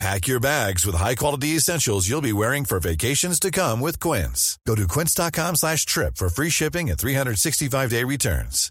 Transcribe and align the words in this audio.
Pack 0.00 0.26
your 0.26 0.40
bags 0.40 0.84
with 0.84 0.96
high-quality 0.96 1.48
essentials 1.56 2.08
you'll 2.08 2.20
be 2.20 2.32
wearing 2.32 2.64
for 2.64 2.80
vacations 2.80 3.38
to 3.40 3.50
come 3.50 3.80
with 3.80 4.00
Quince. 4.00 4.58
Go 4.66 4.74
to 4.74 4.86
quince.com 4.88 5.56
slash 5.56 5.86
trip 5.86 6.16
for 6.16 6.28
free 6.28 6.50
shipping 6.50 6.90
and 6.90 6.98
365-day 6.98 8.04
returns. 8.04 8.70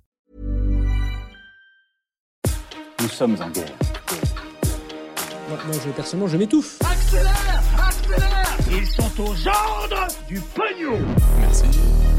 Nous 3.00 3.10
sommes 3.10 3.42
en 3.42 3.50
guerre. 3.50 3.72
Moi, 5.50 5.58
moi, 5.66 5.76
je, 5.86 5.92
personnellement, 5.92 6.28
je 6.28 6.38
m'étouffe. 6.38 6.78
Accélère 6.82 7.64
Accélère 7.78 8.58
Ils 8.72 8.88
sont 8.88 9.22
aux 9.22 9.48
ordres 9.48 10.08
du 10.28 10.40
pognon 10.40 11.00
Merci. 11.40 11.66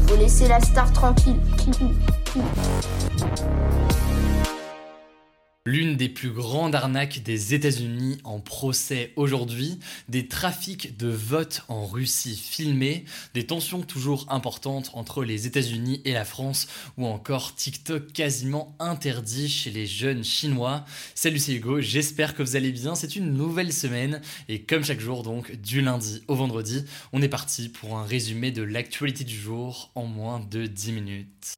Faut 0.07 0.15
laisser 0.15 0.47
la 0.47 0.59
star 0.59 0.91
tranquille. 0.93 1.39
L'une 5.67 5.97
des 5.97 6.09
plus 6.09 6.29
grandes 6.29 6.75
arnaques 6.75 7.23
des 7.23 7.55
États-Unis 7.55 8.19
en 8.23 8.39
procès 8.39 9.11
aujourd'hui, 9.15 9.79
des 10.09 10.27
trafics 10.27 10.95
de 10.95 11.07
votes 11.07 11.63
en 11.69 11.87
Russie 11.87 12.37
filmés, 12.37 13.03
des 13.33 13.47
tensions 13.47 13.81
toujours 13.81 14.27
importantes 14.29 14.91
entre 14.93 15.23
les 15.23 15.47
États-Unis 15.47 16.03
et 16.05 16.13
la 16.13 16.23
France, 16.23 16.67
ou 16.97 17.07
encore 17.07 17.55
TikTok 17.55 18.13
quasiment 18.13 18.75
interdit 18.77 19.49
chez 19.49 19.71
les 19.71 19.87
jeunes 19.87 20.23
chinois. 20.23 20.85
Salut 21.15 21.39
c'est 21.39 21.53
Hugo, 21.53 21.81
j'espère 21.81 22.35
que 22.35 22.43
vous 22.43 22.55
allez 22.55 22.71
bien, 22.71 22.93
c'est 22.93 23.15
une 23.15 23.33
nouvelle 23.33 23.73
semaine 23.73 24.21
et 24.47 24.61
comme 24.61 24.83
chaque 24.83 24.99
jour 24.99 25.23
donc 25.23 25.55
du 25.55 25.81
lundi 25.81 26.21
au 26.27 26.35
vendredi, 26.35 26.85
on 27.11 27.23
est 27.23 27.27
parti 27.27 27.69
pour 27.69 27.97
un 27.97 28.05
résumé 28.05 28.51
de 28.51 28.61
l'actualité 28.61 29.23
du 29.23 29.35
jour 29.35 29.89
en 29.95 30.05
moins 30.05 30.39
de 30.41 30.67
10 30.67 30.91
minutes. 30.91 31.57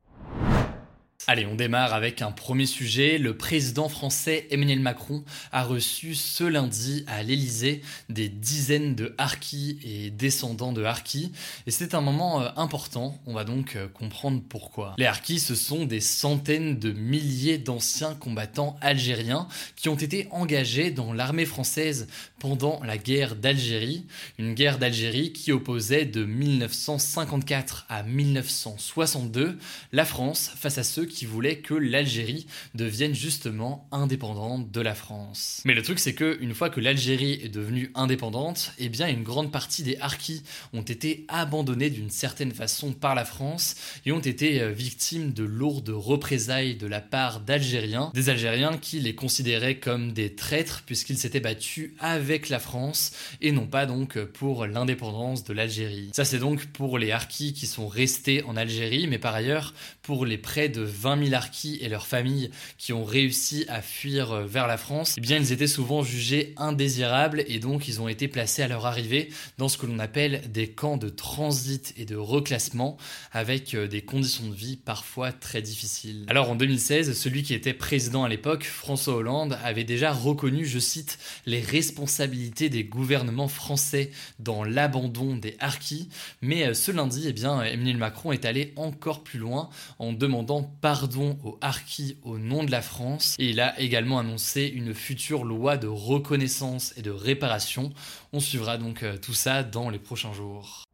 Allez, 1.25 1.45
on 1.45 1.55
démarre 1.55 1.93
avec 1.93 2.21
un 2.21 2.31
premier 2.31 2.65
sujet. 2.65 3.17
Le 3.17 3.35
président 3.35 3.89
français 3.89 4.47
Emmanuel 4.49 4.79
Macron 4.79 5.25
a 5.51 5.63
reçu 5.63 6.15
ce 6.15 6.45
lundi 6.45 7.03
à 7.07 7.21
l'Elysée 7.21 7.81
des 8.07 8.29
dizaines 8.29 8.95
de 8.95 9.13
harkis 9.17 9.77
et 9.83 10.09
descendants 10.09 10.71
de 10.71 10.83
harkis. 10.83 11.33
Et 11.65 11.71
c'est 11.71 11.95
un 11.95 12.01
moment 12.01 12.41
euh, 12.41 12.49
important, 12.55 13.19
on 13.25 13.33
va 13.33 13.43
donc 13.43 13.75
euh, 13.75 13.89
comprendre 13.89 14.41
pourquoi. 14.47 14.95
Les 14.97 15.05
harkis, 15.05 15.39
ce 15.39 15.55
sont 15.55 15.83
des 15.83 15.99
centaines 15.99 16.79
de 16.79 16.93
milliers 16.93 17.57
d'anciens 17.57 18.15
combattants 18.15 18.77
algériens 18.79 19.49
qui 19.75 19.89
ont 19.89 19.95
été 19.95 20.29
engagés 20.31 20.91
dans 20.91 21.11
l'armée 21.11 21.45
française 21.45 22.07
pendant 22.39 22.81
la 22.83 22.97
guerre 22.97 23.35
d'Algérie. 23.35 24.05
Une 24.37 24.53
guerre 24.53 24.77
d'Algérie 24.77 25.33
qui 25.33 25.51
opposait 25.51 26.05
de 26.05 26.23
1954 26.23 27.85
à 27.89 28.03
1962 28.03 29.57
la 29.91 30.05
France 30.05 30.51
face 30.55 30.77
à 30.77 30.83
ceux 30.83 31.06
qui 31.07 31.25
voulait 31.25 31.59
que 31.59 31.73
l'Algérie 31.73 32.47
devienne 32.75 33.15
justement 33.15 33.87
indépendante 33.91 34.71
de 34.71 34.81
la 34.81 34.95
France. 34.95 35.61
Mais 35.65 35.73
le 35.73 35.81
truc 35.81 35.99
c'est 35.99 36.13
que 36.13 36.37
une 36.41 36.53
fois 36.53 36.69
que 36.69 36.79
l'Algérie 36.79 37.39
est 37.43 37.49
devenue 37.49 37.91
indépendante, 37.95 38.71
eh 38.77 38.89
bien 38.89 39.07
une 39.07 39.23
grande 39.23 39.51
partie 39.51 39.83
des 39.83 39.97
harkis 39.99 40.43
ont 40.73 40.81
été 40.81 41.25
abandonnés 41.27 41.89
d'une 41.89 42.09
certaine 42.09 42.51
façon 42.51 42.93
par 42.93 43.15
la 43.15 43.25
France 43.25 43.75
et 44.05 44.11
ont 44.11 44.19
été 44.19 44.61
euh, 44.61 44.71
victimes 44.71 45.33
de 45.33 45.43
lourdes 45.43 45.89
représailles 45.89 46.75
de 46.75 46.87
la 46.87 47.01
part 47.01 47.39
d'Algériens, 47.39 48.11
des 48.13 48.29
Algériens 48.29 48.77
qui 48.77 48.99
les 48.99 49.15
considéraient 49.15 49.79
comme 49.79 50.13
des 50.13 50.35
traîtres 50.35 50.83
puisqu'ils 50.85 51.17
s'étaient 51.17 51.39
battus 51.39 51.93
avec 51.99 52.49
la 52.49 52.59
France 52.59 53.11
et 53.41 53.51
non 53.51 53.67
pas 53.67 53.85
donc 53.85 54.19
pour 54.19 54.65
l'indépendance 54.65 55.43
de 55.43 55.53
l'Algérie. 55.53 56.09
Ça 56.13 56.25
c'est 56.25 56.39
donc 56.39 56.65
pour 56.67 56.97
les 56.97 57.11
harkis 57.11 57.53
qui 57.53 57.67
sont 57.67 57.87
restés 57.87 58.43
en 58.43 58.55
Algérie, 58.55 59.07
mais 59.07 59.19
par 59.19 59.35
ailleurs 59.35 59.73
pour 60.01 60.25
les 60.25 60.37
près 60.37 60.69
de 60.69 60.81
20 60.99 61.25
000 61.25 61.35
harkis 61.35 61.77
et 61.81 61.89
leurs 61.89 62.07
familles 62.07 62.49
qui 62.77 62.93
ont 62.93 63.03
réussi 63.03 63.65
à 63.67 63.81
fuir 63.81 64.31
euh, 64.31 64.45
vers 64.45 64.67
la 64.67 64.77
France, 64.77 65.15
eh 65.17 65.21
bien 65.21 65.37
ils 65.37 65.51
étaient 65.51 65.67
souvent 65.67 66.03
jugés 66.03 66.53
indésirables 66.57 67.43
et 67.47 67.59
donc 67.59 67.87
ils 67.87 68.01
ont 68.01 68.07
été 68.07 68.27
placés 68.27 68.61
à 68.63 68.67
leur 68.67 68.85
arrivée 68.85 69.29
dans 69.57 69.69
ce 69.69 69.77
que 69.77 69.85
l'on 69.85 69.99
appelle 69.99 70.41
des 70.51 70.67
camps 70.67 70.97
de 70.97 71.09
transit 71.09 71.93
et 71.97 72.05
de 72.05 72.15
reclassement 72.15 72.97
avec 73.31 73.73
euh, 73.73 73.87
des 73.87 74.01
conditions 74.01 74.49
de 74.49 74.55
vie 74.55 74.77
parfois 74.77 75.31
très 75.31 75.61
difficiles. 75.61 76.25
Alors 76.27 76.49
en 76.49 76.55
2016, 76.55 77.17
celui 77.17 77.43
qui 77.43 77.53
était 77.53 77.73
président 77.73 78.23
à 78.23 78.29
l'époque, 78.29 78.63
François 78.63 79.15
Hollande, 79.15 79.57
avait 79.63 79.83
déjà 79.83 80.11
reconnu, 80.11 80.65
je 80.65 80.79
cite, 80.79 81.19
les 81.45 81.61
responsabilités 81.61 82.69
des 82.69 82.83
gouvernements 82.83 83.47
français 83.47 84.11
dans 84.39 84.63
l'abandon 84.63 85.35
des 85.35 85.55
harkis, 85.59 86.09
mais 86.41 86.67
euh, 86.67 86.73
ce 86.73 86.91
lundi, 86.91 87.25
eh 87.27 87.33
bien 87.33 87.61
Emmanuel 87.61 87.97
Macron 87.97 88.31
est 88.31 88.45
allé 88.45 88.73
encore 88.75 89.23
plus 89.23 89.39
loin 89.39 89.69
en 89.99 90.13
demandant 90.13 90.63
pardon 90.87 91.37
aux 91.43 91.57
harkis 91.59 92.15
au 92.23 92.37
nom 92.37 92.63
de 92.63 92.71
la 92.71 92.81
France 92.81 93.35
et 93.39 93.49
il 93.49 93.59
a 93.59 93.77
également 93.77 94.19
annoncé 94.19 94.71
une 94.73 94.93
future 94.93 95.43
loi 95.43 95.75
de 95.75 95.85
reconnaissance 95.85 96.93
et 96.95 97.01
de 97.01 97.11
réparation. 97.11 97.91
On 98.31 98.39
suivra 98.39 98.77
donc 98.77 99.03
euh, 99.03 99.17
tout 99.17 99.33
ça 99.33 99.63
dans 99.63 99.89
les 99.89 99.99
prochains 99.99 100.31
jours. 100.31 100.86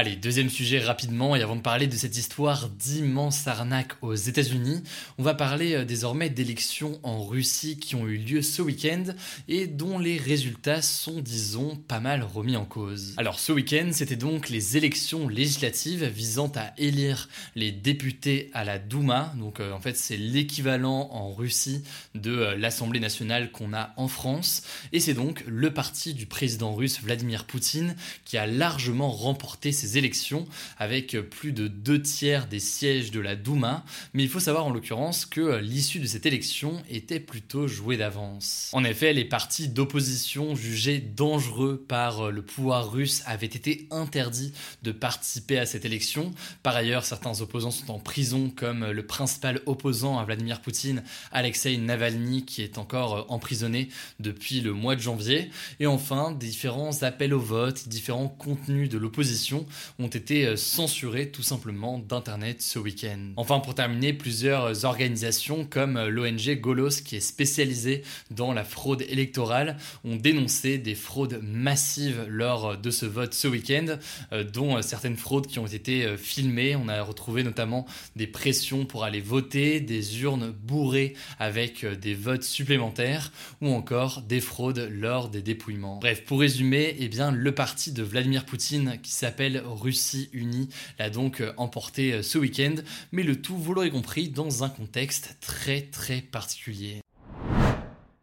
Allez, 0.00 0.14
deuxième 0.14 0.48
sujet 0.48 0.78
rapidement, 0.78 1.34
et 1.34 1.42
avant 1.42 1.56
de 1.56 1.60
parler 1.60 1.88
de 1.88 1.96
cette 1.96 2.16
histoire 2.16 2.68
d'immense 2.68 3.48
arnaque 3.48 3.94
aux 4.00 4.14
États-Unis, 4.14 4.84
on 5.18 5.24
va 5.24 5.34
parler 5.34 5.74
euh, 5.74 5.84
désormais 5.84 6.30
d'élections 6.30 7.00
en 7.02 7.24
Russie 7.24 7.80
qui 7.80 7.96
ont 7.96 8.06
eu 8.06 8.16
lieu 8.16 8.40
ce 8.40 8.62
week-end 8.62 9.02
et 9.48 9.66
dont 9.66 9.98
les 9.98 10.16
résultats 10.16 10.82
sont, 10.82 11.20
disons, 11.20 11.74
pas 11.74 11.98
mal 11.98 12.22
remis 12.22 12.54
en 12.54 12.64
cause. 12.64 13.14
Alors, 13.16 13.40
ce 13.40 13.50
week-end, 13.50 13.88
c'était 13.90 14.14
donc 14.14 14.50
les 14.50 14.76
élections 14.76 15.26
législatives 15.26 16.04
visant 16.04 16.52
à 16.54 16.72
élire 16.78 17.28
les 17.56 17.72
députés 17.72 18.52
à 18.54 18.62
la 18.62 18.78
Douma, 18.78 19.34
donc 19.36 19.58
euh, 19.58 19.72
en 19.72 19.80
fait, 19.80 19.96
c'est 19.96 20.16
l'équivalent 20.16 21.08
en 21.10 21.32
Russie 21.32 21.82
de 22.14 22.30
euh, 22.30 22.56
l'Assemblée 22.56 23.00
nationale 23.00 23.50
qu'on 23.50 23.74
a 23.74 23.94
en 23.96 24.06
France, 24.06 24.62
et 24.92 25.00
c'est 25.00 25.14
donc 25.14 25.42
le 25.48 25.74
parti 25.74 26.14
du 26.14 26.26
président 26.26 26.72
russe 26.72 27.00
Vladimir 27.02 27.46
Poutine 27.46 27.96
qui 28.24 28.38
a 28.38 28.46
largement 28.46 29.10
remporté 29.10 29.72
ces 29.72 29.87
élections 29.96 30.46
avec 30.76 31.16
plus 31.30 31.52
de 31.52 31.68
deux 31.68 32.02
tiers 32.02 32.46
des 32.46 32.60
sièges 32.60 33.10
de 33.10 33.20
la 33.20 33.36
Douma, 33.36 33.84
mais 34.12 34.22
il 34.22 34.28
faut 34.28 34.40
savoir 34.40 34.66
en 34.66 34.70
l'occurrence 34.70 35.24
que 35.26 35.56
l'issue 35.58 36.00
de 36.00 36.06
cette 36.06 36.26
élection 36.26 36.82
était 36.90 37.20
plutôt 37.20 37.66
jouée 37.66 37.96
d'avance. 37.96 38.70
En 38.72 38.84
effet, 38.84 39.12
les 39.12 39.24
partis 39.24 39.68
d'opposition 39.68 40.54
jugés 40.54 40.98
dangereux 40.98 41.84
par 41.88 42.30
le 42.30 42.42
pouvoir 42.42 42.90
russe 42.90 43.22
avaient 43.26 43.46
été 43.46 43.86
interdits 43.90 44.52
de 44.82 44.92
participer 44.92 45.58
à 45.58 45.66
cette 45.66 45.84
élection. 45.84 46.32
Par 46.62 46.76
ailleurs, 46.76 47.04
certains 47.04 47.40
opposants 47.40 47.70
sont 47.70 47.90
en 47.90 47.98
prison 47.98 48.50
comme 48.54 48.90
le 48.90 49.06
principal 49.06 49.60
opposant 49.66 50.18
à 50.18 50.24
Vladimir 50.24 50.60
Poutine, 50.60 51.02
Alexei 51.32 51.76
Navalny, 51.76 52.44
qui 52.44 52.62
est 52.62 52.78
encore 52.78 53.26
emprisonné 53.28 53.88
depuis 54.20 54.60
le 54.60 54.72
mois 54.72 54.96
de 54.96 55.00
janvier. 55.00 55.50
Et 55.80 55.86
enfin, 55.86 56.32
différents 56.32 57.02
appels 57.02 57.34
au 57.34 57.40
vote, 57.40 57.88
différents 57.88 58.28
contenus 58.28 58.88
de 58.88 58.98
l'opposition 58.98 59.66
ont 59.98 60.08
été 60.08 60.46
euh, 60.46 60.56
censurés 60.56 61.30
tout 61.30 61.42
simplement 61.42 61.98
d'Internet 61.98 62.62
ce 62.62 62.78
week-end. 62.78 63.18
Enfin, 63.36 63.60
pour 63.60 63.74
terminer, 63.74 64.12
plusieurs 64.12 64.84
organisations 64.84 65.64
comme 65.64 65.96
euh, 65.96 66.08
l'ONG 66.08 66.60
Golos, 66.60 67.02
qui 67.04 67.16
est 67.16 67.20
spécialisée 67.20 68.02
dans 68.30 68.52
la 68.52 68.64
fraude 68.64 69.02
électorale, 69.02 69.76
ont 70.04 70.16
dénoncé 70.16 70.78
des 70.78 70.94
fraudes 70.94 71.40
massives 71.42 72.26
lors 72.28 72.76
de 72.76 72.90
ce 72.90 73.06
vote 73.06 73.34
ce 73.34 73.48
week-end, 73.48 73.98
euh, 74.32 74.44
dont 74.44 74.80
certaines 74.82 75.16
fraudes 75.16 75.46
qui 75.46 75.58
ont 75.58 75.66
été 75.66 76.16
filmées. 76.16 76.76
On 76.76 76.88
a 76.88 77.02
retrouvé 77.02 77.42
notamment 77.42 77.86
des 78.16 78.26
pressions 78.26 78.84
pour 78.84 79.04
aller 79.04 79.20
voter, 79.20 79.80
des 79.80 80.22
urnes 80.22 80.50
bourrées 80.50 81.14
avec 81.38 81.84
des 81.84 82.14
votes 82.14 82.42
supplémentaires, 82.42 83.32
ou 83.60 83.68
encore 83.68 84.22
des 84.22 84.40
fraudes 84.40 84.88
lors 84.90 85.28
des 85.28 85.42
dépouillements. 85.42 85.98
Bref, 86.00 86.24
pour 86.24 86.40
résumer, 86.40 86.96
eh 86.98 87.08
bien, 87.08 87.30
le 87.30 87.52
parti 87.52 87.92
de 87.92 88.02
Vladimir 88.02 88.44
Poutine, 88.44 88.98
qui 89.02 89.12
s'appelle 89.12 89.57
Russie 89.64 90.28
unie 90.32 90.68
l'a 90.98 91.10
donc 91.10 91.40
euh, 91.40 91.52
emporté 91.56 92.12
euh, 92.12 92.22
ce 92.22 92.38
week-end, 92.38 92.76
mais 93.12 93.22
le 93.22 93.40
tout, 93.40 93.56
vous 93.56 93.74
l'aurez 93.74 93.90
compris, 93.90 94.28
dans 94.28 94.64
un 94.64 94.68
contexte 94.68 95.36
très 95.40 95.82
très 95.82 96.20
particulier. 96.20 97.00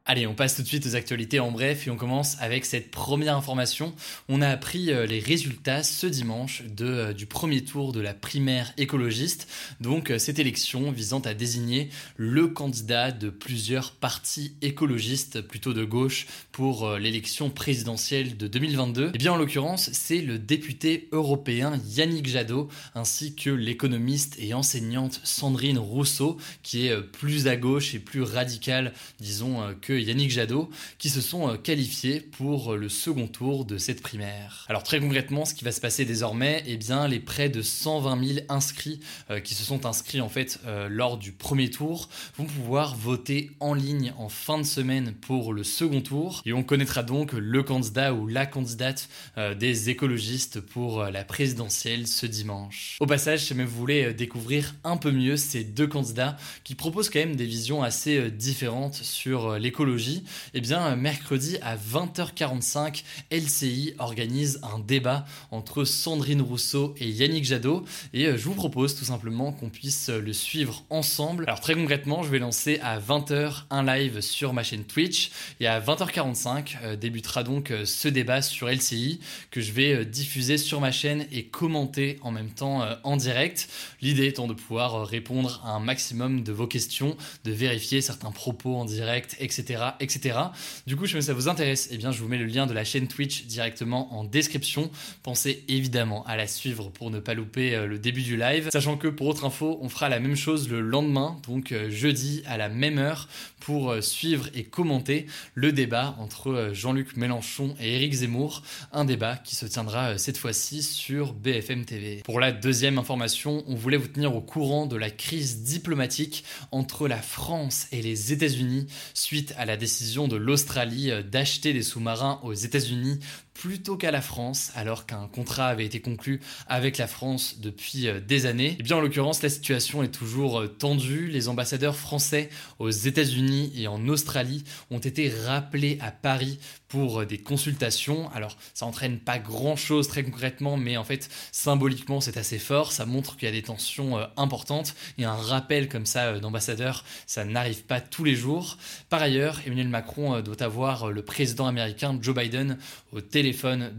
Allez, 0.08 0.28
on 0.28 0.36
passe 0.36 0.56
tout 0.56 0.62
de 0.62 0.68
suite 0.68 0.86
aux 0.86 0.96
actualités 0.96 1.40
en 1.40 1.50
bref 1.50 1.88
et 1.88 1.90
on 1.90 1.96
commence 1.96 2.38
avec 2.40 2.66
cette 2.66 2.92
première 2.92 3.36
information. 3.36 3.96
On 4.30 4.44
a 4.44 4.48
appris 4.48 4.92
euh, 4.92 5.08
les 5.08 5.18
résultats 5.18 5.82
ce 5.82 6.06
dimanche 6.06 6.62
de, 6.62 6.86
euh, 6.86 7.14
du 7.14 7.26
premier 7.26 7.64
tour 7.64 7.92
de 7.92 8.02
la 8.02 8.14
primaire 8.14 8.72
écologiste, 8.78 9.48
donc 9.82 10.12
euh, 10.12 10.20
cette 10.20 10.38
élection 10.38 10.92
visant 10.92 11.22
à 11.22 11.34
désigner 11.34 11.90
le 12.18 12.48
candidat 12.48 13.12
de 13.12 13.32
plusieurs 13.32 13.94
partis 13.94 14.54
écologistes, 14.62 15.42
plutôt 15.42 15.74
de 15.74 15.84
gauche, 15.84 16.28
pour 16.52 16.98
l'élection 16.98 17.50
présidentielle 17.50 18.38
de 18.38 18.48
2022. 18.48 19.08
Et 19.08 19.12
eh 19.16 19.18
bien 19.18 19.34
en 19.34 19.38
l'occurrence, 19.38 19.90
c'est 19.92 20.22
le 20.22 20.38
député 20.38 21.10
européen 21.14 21.82
Yannick 21.84 22.28
Jadot 22.28 22.70
ainsi 22.94 23.36
que 23.36 23.50
l'économiste 23.50 24.38
et 24.40 24.54
enseignante 24.54 25.20
Sandrine 25.24 25.80
Rousseau, 25.80 26.38
qui 26.62 26.86
est 26.86 27.02
plus 27.02 27.48
à 27.48 27.58
gauche 27.58 27.96
et 27.96 28.00
plus 28.00 28.22
radicale, 28.22 28.94
disons, 29.20 29.76
que 29.82 29.95
Yannick 30.00 30.32
Jadot, 30.32 30.70
qui 30.98 31.10
se 31.10 31.22
sont 31.22 31.50
euh, 31.50 31.58
qualifiés 31.58 32.20
pour 32.20 32.74
euh, 32.74 32.78
le 32.78 32.90
second 32.90 33.28
tour 33.28 33.66
de 33.66 33.78
cette 33.78 34.02
primaire. 34.02 34.66
Alors 34.70 34.84
très 34.84 35.00
concrètement, 35.00 35.46
ce 35.46 35.54
qui 35.54 35.64
va 35.64 35.72
se 35.72 35.82
passer 35.82 36.06
désormais, 36.06 36.64
eh 36.68 36.78
bien 36.78 37.08
les 37.08 37.20
près 37.20 37.50
de 37.50 37.62
120 37.62 38.24
000 38.26 38.40
inscrits 38.50 39.00
euh, 39.30 39.40
qui 39.40 39.56
se 39.56 39.64
sont 39.64 39.86
inscrits 39.86 40.22
en 40.22 40.30
fait 40.30 40.60
lors 40.90 41.18
du 41.18 41.32
premier 41.32 41.70
tour 41.70 42.10
vont 42.38 42.46
pouvoir 42.46 42.96
voter 42.96 43.52
en 43.60 43.74
ligne 43.74 44.14
en 44.18 44.30
fin 44.30 44.58
de 44.58 44.64
semaine 44.64 45.14
pour 45.14 45.54
le 45.54 45.64
second 45.64 46.02
tour 46.02 46.42
et 46.46 46.54
on 46.54 46.64
connaîtra 46.64 47.04
donc 47.04 47.34
le 47.34 47.64
candidat 47.64 48.14
ou 48.14 48.28
la 48.28 48.46
candidate 48.46 49.10
des 49.58 49.90
écologistes 49.90 50.60
pour 50.60 51.04
la 51.04 51.24
présidentielle 51.24 52.08
ce 52.08 52.26
dimanche. 52.26 52.98
Au 53.00 53.06
passage, 53.06 53.46
si 53.46 53.54
vous 53.54 53.68
voulez 53.68 54.14
découvrir 54.14 54.76
un 54.84 54.98
peu 54.98 55.12
mieux 55.12 55.38
ces 55.38 55.64
deux 55.64 55.88
candidats 55.88 56.38
qui 56.64 56.76
proposent 56.76 57.10
quand 57.10 57.20
même 57.20 57.36
des 57.36 57.46
visions 57.46 57.84
assez 57.84 58.32
différentes 58.32 58.96
sur 58.96 59.58
l'écologie 59.58 59.85
et 59.86 60.22
eh 60.56 60.62
bien 60.62 60.96
mercredi 60.96 61.58
à 61.62 61.76
20h45, 61.78 63.04
LCI 63.32 63.94
organise 64.00 64.60
un 64.64 64.80
débat 64.80 65.26
entre 65.52 65.84
Sandrine 65.86 66.42
Rousseau 66.42 66.96
et 66.98 67.08
Yannick 67.08 67.46
Jadot 67.46 67.86
et 68.14 68.26
euh, 68.26 68.38
je 68.38 68.44
vous 68.46 68.56
propose 68.56 68.96
tout 68.96 69.06
simplement 69.06 69.52
qu'on 69.52 69.70
puisse 69.70 70.10
le 70.10 70.34
suivre 70.34 70.84
ensemble. 70.90 71.44
Alors 71.48 71.60
très 71.60 71.76
concrètement, 71.76 72.24
je 72.24 72.30
vais 72.30 72.40
lancer 72.40 72.80
à 72.82 73.00
20h 73.00 73.66
un 73.70 73.84
live 73.84 74.22
sur 74.22 74.54
ma 74.54 74.64
chaîne 74.64 74.86
Twitch 74.86 75.32
et 75.60 75.68
à 75.68 75.80
20h45 75.80 76.78
euh, 76.84 76.96
débutera 76.96 77.44
donc 77.44 77.70
euh, 77.70 77.86
ce 77.86 78.08
débat 78.08 78.42
sur 78.42 78.68
LCI 78.68 79.20
que 79.52 79.62
je 79.62 79.72
vais 79.72 80.04
diffuser 80.04 80.58
sur 80.58 80.82
ma 80.82 80.92
chaîne 80.92 81.28
et 81.32 81.46
commenter 81.46 82.18
en 82.22 82.32
même 82.32 82.50
temps 82.50 82.84
en 83.04 83.18
direct. 83.18 83.70
L'idée 84.02 84.26
étant 84.26 84.48
de 84.48 84.54
pouvoir 84.54 85.08
répondre 85.08 85.62
à 85.64 85.72
un 85.72 85.80
maximum 85.80 86.44
de 86.44 86.52
vos 86.52 86.68
questions, 86.68 87.16
de 87.44 87.52
vérifier 87.52 88.02
certains 88.02 88.32
propos 88.32 88.76
en 88.76 88.86
direct, 88.86 89.36
etc 89.40 89.75
etc. 90.00 90.40
Du 90.88 90.96
coup, 90.96 91.06
si 91.06 91.22
ça 91.22 91.34
vous 91.34 91.48
intéresse, 91.48 91.90
eh 91.92 91.98
bien, 91.98 92.12
je 92.12 92.22
vous 92.22 92.28
mets 92.28 92.38
le 92.38 92.46
lien 92.46 92.68
de 92.68 92.74
la 92.74 92.84
chaîne 92.84 93.08
Twitch 93.08 93.46
directement 93.46 94.14
en 94.18 94.24
description. 94.24 94.90
Pensez 95.24 95.64
évidemment 95.68 96.26
à 96.26 96.36
la 96.36 96.48
suivre 96.48 96.90
pour 96.90 97.12
ne 97.12 97.20
pas 97.20 97.34
louper 97.34 97.76
euh, 97.76 97.88
le 97.88 98.00
début 98.00 98.22
du 98.22 98.38
live. 98.38 98.70
Sachant 98.72 98.98
que 98.98 99.08
pour 99.08 99.28
autre 99.28 99.46
info, 99.46 99.78
on 99.82 99.90
fera 99.90 100.10
la 100.10 100.20
même 100.20 100.36
chose 100.36 100.70
le 100.70 100.82
lendemain, 100.82 101.38
donc 101.48 101.72
euh, 101.72 101.90
jeudi 101.90 102.44
à 102.46 102.58
la 102.58 102.70
même 102.70 102.98
heure, 102.98 103.28
pour 103.60 103.92
euh, 103.92 104.02
suivre 104.02 104.48
et 104.54 104.64
commenter 104.64 105.26
le 105.54 105.72
débat 105.72 106.16
entre 106.20 106.72
Jean-Luc 106.74 107.18
Mélenchon 107.18 107.76
et 107.80 107.96
Éric 107.96 108.14
Zemmour. 108.14 108.64
Un 108.92 109.06
débat 109.06 109.38
qui 109.38 109.56
se 109.56 109.66
tiendra 109.66 110.18
cette 110.18 110.38
fois-ci 110.38 110.84
sur 110.84 111.34
BFM 111.34 111.86
TV. 111.86 112.22
Pour 112.24 112.40
la 112.40 112.52
deuxième 112.52 112.98
information, 112.98 113.64
on 113.68 113.76
voulait 113.76 113.98
vous 113.98 114.08
tenir 114.08 114.36
au 114.36 114.42
courant 114.42 114.86
de 114.86 114.96
la 114.96 115.10
crise 115.10 115.64
diplomatique 115.64 116.44
entre 116.72 117.08
la 117.08 117.22
France 117.22 117.88
et 117.92 118.02
les 118.02 118.32
États-Unis 118.34 118.88
suite 119.14 119.54
à 119.58 119.65
la 119.66 119.78
décision 119.78 120.28
de 120.28 120.36
l'Australie 120.36 121.12
euh, 121.12 121.22
d'acheter 121.24 121.74
des 121.74 121.84
sous-marins 121.84 122.40
aux 122.44 122.54
États-Unis 122.54 123.20
plutôt 123.56 123.96
qu'à 123.96 124.12
la 124.12 124.22
France, 124.22 124.72
alors 124.76 125.06
qu'un 125.06 125.28
contrat 125.28 125.68
avait 125.68 125.86
été 125.86 126.02
conclu 126.02 126.42
avec 126.68 126.98
la 126.98 127.08
France 127.08 127.56
depuis 127.60 128.08
euh, 128.08 128.20
des 128.20 128.46
années. 128.46 128.72
Et 128.72 128.78
eh 128.80 128.84
bien 128.84 128.98
en 128.98 129.02
l'occurrence, 129.02 129.42
la 129.42 129.50
situation 129.50 130.04
est 130.04 130.10
toujours 130.10 130.60
euh, 130.60 130.68
tendue. 130.68 131.28
Les 131.28 131.48
ambassadeurs 131.48 131.96
français 131.96 132.50
aux 132.80 132.92
États-Unis 132.92 133.72
et 133.78 133.88
en 133.88 134.08
Australie 134.10 134.66
ont 134.92 135.00
été 135.00 135.30
rappelés 135.30 135.98
à 136.02 136.12
Paris 136.12 136.60
pour 136.90 137.22
euh, 137.22 137.26
des 137.26 137.38
consultations. 137.38 138.30
Alors 138.34 138.58
ça 138.74 138.86
entraîne 138.86 139.20
pas 139.20 139.40
grand-chose 139.40 140.10
très 140.10 140.24
concrètement, 140.24 140.76
mais 140.76 140.98
en 140.98 141.06
fait 141.06 141.30
symboliquement 141.54 142.20
c'est 142.20 142.38
assez 142.38 142.60
fort. 142.60 142.92
Ça 142.92 143.06
montre 143.06 143.38
qu'il 143.38 143.48
y 143.48 143.52
a 143.52 143.56
des 143.56 143.64
tensions 143.64 144.20
importantes 144.36 144.96
et 145.18 145.24
un 145.24 145.34
rappel 145.34 145.88
comme 145.88 146.06
ça 146.06 146.40
d'ambassadeur, 146.40 147.06
ça 147.26 147.46
n'arrive 147.46 147.84
pas 147.84 148.02
tous 148.02 148.26
les 148.26 148.36
jours. 148.36 148.78
Par 149.10 149.22
ailleurs, 149.22 149.62
Emmanuel 149.66 149.88
Macron 149.88 150.42
doit 150.42 150.62
avoir 150.62 151.10
le 151.12 151.24
président 151.24 151.68
américain 151.68 152.18
Joe 152.22 152.36
Biden 152.36 152.78
au 153.14 153.22
téléphone 153.22 153.45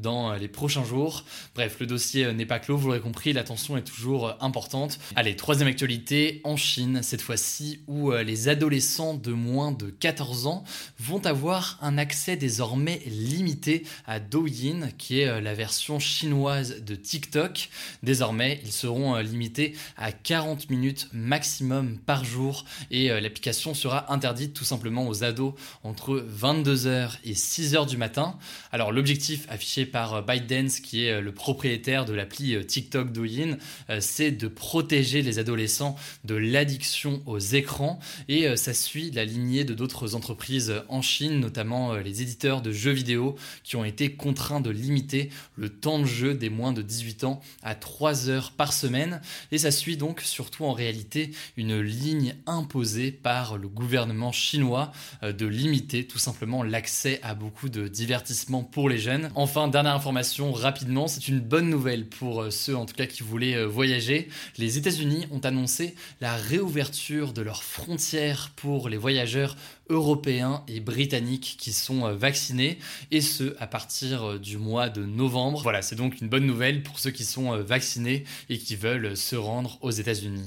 dans 0.03 0.33
euh, 0.33 0.39
les 0.39 0.49
prochains 0.49 0.85
jours. 0.85 1.25
Bref, 1.55 1.77
le 1.79 1.87
dossier 1.87 2.25
euh, 2.25 2.33
n'est 2.33 2.47
pas 2.47 2.59
clos, 2.59 2.77
vous 2.77 2.89
l'aurez 2.89 3.01
compris, 3.01 3.33
la 3.33 3.45
tension 3.45 3.77
est 3.77 3.83
toujours 3.83 4.29
euh, 4.29 4.33
importante. 4.41 4.99
Allez, 5.15 5.37
troisième 5.37 5.69
actualité, 5.69 6.41
en 6.45 6.57
Chine, 6.57 7.01
cette 7.03 7.21
fois-ci, 7.21 7.81
où 7.87 8.11
les 8.11 8.49
adolescents 8.49 9.15
de 9.15 9.33
moins 9.33 9.73
de 9.73 9.91
14 9.91 10.47
ans 10.47 10.65
vont 10.99 11.25
avoir 11.27 11.79
un 11.81 11.99
accès 11.99 12.37
désormais 12.37 13.01
limité 13.07 13.85
à 14.07 14.21
Douyin, 14.21 14.89
qui 14.99 15.21
est 15.21 15.41
la 15.41 15.55
version 15.55 15.99
chinoise 15.99 16.83
de 16.83 16.95
TikTok. 16.95 17.69
Désormais, 18.03 18.61
ils 18.65 18.73
seront 18.73 19.17
limités 19.17 19.75
à 19.97 20.13
40 20.13 20.71
minutes 20.71 21.09
maximum 21.13 21.99
par 21.99 22.25
jour 22.25 22.65
et 22.91 23.09
l'application 23.09 23.75
sera 23.75 24.13
interdite 24.13 24.55
tout 24.55 24.65
simplement 24.65 25.07
aux 25.09 25.25
ados 25.25 25.55
entre 25.83 26.25
22h 26.39 27.19
et 27.25 27.35
6h 27.35 27.87
du 27.87 27.97
matin. 27.97 28.37
Alors 28.73 28.93
l'objectif 28.93 29.36
affiché 29.49 29.87
par 29.87 30.15
euh, 30.15 30.23
ByteDance, 30.23 30.81
qui 30.81 31.05
est 31.05 31.13
euh, 31.13 31.21
le 31.21 31.33
propriétaire 31.33 32.05
de 32.05 32.13
l'appli 32.13 32.55
euh, 32.55 32.63
TikTok 32.63 33.13
Douyin, 33.13 33.57
c'est 34.01 34.31
de 34.31 34.49
protéger 34.49 35.23
les 35.23 35.39
adolescents 35.39 35.97
de 36.25 36.35
l'addiction 36.35 37.23
aux 37.27 37.39
écrans. 37.39 37.99
Et 38.29 38.57
ça 38.57 38.75
suit 38.75 39.11
la 39.11 39.25
lignée 39.25 39.65
de 39.65 39.75
d'autres 39.75 40.15
entreprises 40.15 40.75
en 40.89 41.03
Chine, 41.03 41.41
notamment 41.41 41.95
les 41.95 42.23
éditeurs 42.23 42.63
de 42.63 42.73
jeux 42.73 42.93
vidéo, 42.93 43.37
qui 43.65 43.77
ont 43.77 43.85
été 43.85 44.13
contraints 44.13 44.61
de 44.61 44.71
limiter 44.71 45.31
le 45.57 45.69
temps 45.69 45.99
de 45.99 46.05
jeu 46.05 46.35
des 46.35 46.51
moins 46.51 46.73
de 46.73 46.83
18 46.83 47.25
ans 47.25 47.41
à 47.63 47.75
3 47.75 48.29
heures 48.29 48.53
par 48.53 48.73
semaine. 48.73 49.21
Et 49.53 49.59
ça 49.59 49.71
suit 49.71 49.97
donc 49.97 50.21
surtout 50.21 50.65
en 50.65 50.73
réalité 50.73 51.31
une 51.57 51.81
ligne 51.81 52.35
imposée 52.47 53.13
par 53.13 53.59
le 53.59 53.69
gouvernement 53.69 54.33
chinois 54.33 54.93
de 55.23 55.47
limiter 55.47 56.07
tout 56.07 56.19
simplement 56.19 56.63
l'accès 56.63 57.21
à 57.23 57.35
beaucoup 57.35 57.69
de 57.69 57.89
divertissements 57.89 58.63
pour 58.63 58.89
les 58.89 58.99
jeunes 58.99 59.26
Enfin, 59.35 59.69
dernière 59.69 59.95
information 59.95 60.53
rapidement, 60.53 61.09
c'est 61.09 61.29
une 61.29 61.41
bonne 61.41 61.69
nouvelle 61.69 62.07
pour 62.07 62.43
euh, 62.43 62.51
ceux 62.51 62.77
en 62.77 62.87
tout 62.87 62.95
cas 62.95 63.07
qui 63.07 63.23
voulaient 63.23 63.57
euh, 63.57 63.67
voyager. 63.67 64.29
Les 64.59 64.79
États-Unis 64.79 65.27
ont 65.31 65.41
annoncé 65.41 65.95
la 66.21 66.37
réouverture 66.37 67.33
de 67.33 67.43
leurs 67.43 67.63
frontières 67.63 68.53
pour 68.57 68.89
les 68.89 68.97
voyageurs 68.97 69.57
européens 69.89 70.63
et 70.69 70.81
britanniques 70.81 71.57
qui 71.59 71.73
sont 71.73 72.07
euh, 72.07 72.15
vaccinés 72.15 72.79
et 73.11 73.21
ce 73.21 73.57
à 73.59 73.67
partir 73.67 74.39
du 74.39 74.59
mois 74.59 74.89
de 74.89 75.05
novembre. 75.05 75.63
Voilà, 75.63 75.83
c'est 75.83 75.97
donc 75.97 76.21
une 76.21 76.29
bonne 76.29 76.47
nouvelle 76.47 76.83
pour 76.83 76.99
ceux 76.99 77.11
qui 77.11 77.25
sont 77.25 77.57
vaccinés 77.63 78.25
et 78.49 78.59
qui 78.59 78.77
veulent 78.77 79.17
se 79.17 79.37
rendre 79.37 79.79
aux 79.81 79.91
États-Unis. 79.91 80.47